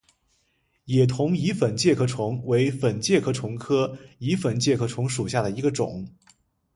[0.85, 6.09] 野桐蚁粉介壳虫为粉介壳虫科蚁粉介壳虫属下的一个种。